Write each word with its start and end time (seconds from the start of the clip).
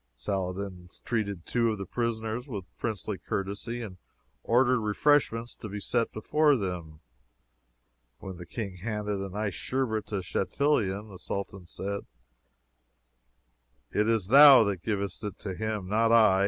Saladin 0.15 0.89
treated 1.05 1.45
two 1.45 1.69
of 1.71 1.77
the 1.77 1.85
prisoners 1.85 2.47
with 2.47 2.65
princely 2.79 3.19
courtesy, 3.19 3.83
and 3.83 3.99
ordered 4.41 4.79
refreshments 4.79 5.55
to 5.55 5.69
be 5.69 5.79
set 5.79 6.11
before 6.11 6.55
them. 6.55 7.01
When 8.17 8.37
the 8.37 8.47
King 8.47 8.77
handed 8.77 9.19
an 9.19 9.35
iced 9.35 9.57
Sherbet 9.57 10.07
to 10.07 10.23
Chatillon, 10.23 11.09
the 11.09 11.19
Sultan 11.19 11.67
said, 11.67 12.07
"It 13.91 14.09
is 14.09 14.29
thou 14.29 14.63
that 14.63 14.81
givest 14.81 15.23
it 15.23 15.37
to 15.37 15.53
him, 15.53 15.87
not 15.87 16.11
I." 16.11 16.39